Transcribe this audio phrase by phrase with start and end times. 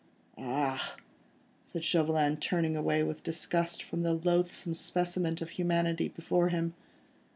[0.39, 0.95] "Ah!"
[1.63, 6.73] said Chauvelin, turning away with disgust from the loathsome specimen of humanity before him.